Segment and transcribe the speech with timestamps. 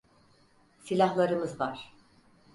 [0.83, 1.93] Silahlarımız var.